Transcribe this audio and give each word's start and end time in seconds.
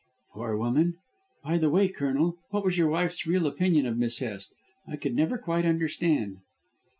"Poor 0.33 0.57
woman. 0.57 0.95
By 1.43 1.59
the 1.59 1.69
way, 1.69 1.87
Colonel, 1.87 2.39
what 2.49 2.65
was 2.65 2.75
your 2.75 2.87
wife's 2.87 3.27
real 3.27 3.45
opinion 3.45 3.85
of 3.85 3.99
Miss 3.99 4.17
Hest? 4.17 4.51
I 4.87 4.95
could 4.95 5.13
never 5.13 5.37
quite 5.37 5.63
understand." 5.63 6.37